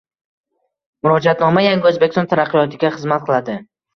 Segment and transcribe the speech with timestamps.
[1.07, 3.59] Murojaatnoma– yangi O‘zbekiston taraqqiyotiga xizmat qiladi